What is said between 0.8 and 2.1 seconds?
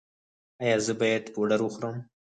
زه باید پوډر وخورم؟